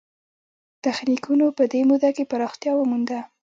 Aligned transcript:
تخنیکونو 0.83 1.45
په 1.57 1.63
دې 1.71 1.81
موده 1.89 2.09
کې 2.15 2.29
پراختیا 2.31 2.71
ومونده. 2.75 3.19